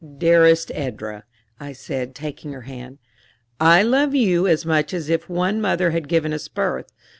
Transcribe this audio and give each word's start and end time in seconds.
"Dearest 0.17 0.71
Edra," 0.73 1.25
I 1.59 1.73
said, 1.73 2.15
taking 2.15 2.53
her 2.53 2.61
hand, 2.63 2.97
"I 3.59 3.83
love 3.83 4.15
you 4.15 4.47
as 4.47 4.65
much 4.65 4.95
as 4.95 5.09
if 5.09 5.29
one 5.29 5.61
mother 5.61 5.91
had 5.91 6.07
given 6.07 6.33
us 6.33 6.47
birth. 6.47 6.87